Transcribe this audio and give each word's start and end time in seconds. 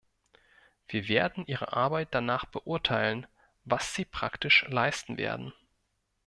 Wir 0.87 1.07
werden 1.09 1.45
Ihre 1.45 1.73
Arbeit 1.73 2.07
danach 2.09 2.45
beurteilen, 2.45 3.27
was 3.65 3.93
Sie 3.93 4.03
praktisch 4.03 4.65
leisten 4.67 5.17
werden. 5.19 5.53